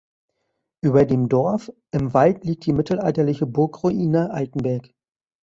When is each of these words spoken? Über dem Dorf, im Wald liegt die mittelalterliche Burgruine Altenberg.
Über 0.81 1.05
dem 1.05 1.29
Dorf, 1.29 1.71
im 1.91 2.15
Wald 2.15 2.43
liegt 2.43 2.65
die 2.65 2.73
mittelalterliche 2.73 3.45
Burgruine 3.45 4.31
Altenberg. 4.31 4.95